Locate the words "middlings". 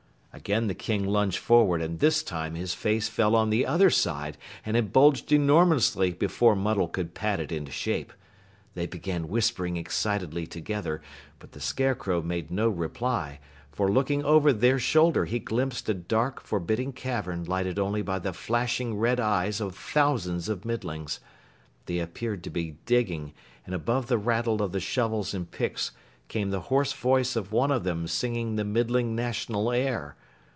20.63-21.19